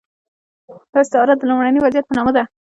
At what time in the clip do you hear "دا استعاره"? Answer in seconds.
0.93-1.33